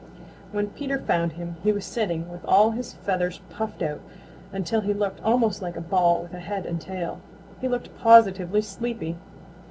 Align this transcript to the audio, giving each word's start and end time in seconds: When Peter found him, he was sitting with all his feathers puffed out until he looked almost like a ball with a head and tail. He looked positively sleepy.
When 0.51 0.69
Peter 0.71 0.97
found 0.97 1.33
him, 1.33 1.57
he 1.61 1.71
was 1.71 1.85
sitting 1.85 2.27
with 2.31 2.43
all 2.45 2.71
his 2.71 2.93
feathers 2.93 3.39
puffed 3.51 3.83
out 3.83 3.99
until 4.51 4.81
he 4.81 4.95
looked 4.95 5.21
almost 5.21 5.61
like 5.61 5.77
a 5.77 5.79
ball 5.79 6.23
with 6.23 6.33
a 6.33 6.39
head 6.39 6.65
and 6.65 6.81
tail. 6.81 7.21
He 7.59 7.67
looked 7.67 7.95
positively 7.99 8.63
sleepy. 8.63 9.17